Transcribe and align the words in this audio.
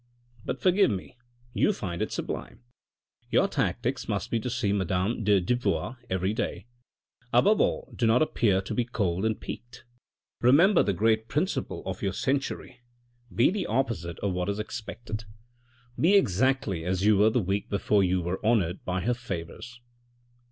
"But 0.47 0.59
forgive 0.59 0.89
me, 0.89 1.15
you 1.53 1.71
find 1.73 2.01
it 2.01 2.11
sublime. 2.11 2.63
Your 3.29 3.47
tactics 3.47 4.09
must 4.09 4.31
be 4.31 4.39
to 4.39 4.49
see 4.49 4.73
Madame 4.73 5.23
de 5.23 5.39
Dubois 5.39 5.97
every 6.09 6.33
day; 6.33 6.65
above 7.31 7.61
all 7.61 7.93
do 7.95 8.07
not 8.07 8.23
appear 8.23 8.63
to 8.63 8.73
be 8.73 8.83
cold 8.83 9.25
and 9.25 9.39
piqued. 9.39 9.83
Remember 10.41 10.81
the 10.81 10.91
great 10.91 11.27
principle 11.27 11.83
of 11.85 12.01
your 12.01 12.13
century: 12.13 12.79
be 13.31 13.51
the 13.51 13.67
opposite 13.67 14.17
of 14.21 14.33
what 14.33 14.49
is 14.49 14.57
expected. 14.57 15.25
Be 15.99 16.15
exactly 16.15 16.83
as 16.83 17.05
you 17.05 17.15
were 17.17 17.29
the 17.29 17.39
week 17.39 17.69
before 17.69 18.03
you 18.03 18.21
were 18.23 18.43
honoured 18.43 18.83
by 18.83 19.01
her 19.01 19.13
favours." 19.13 19.81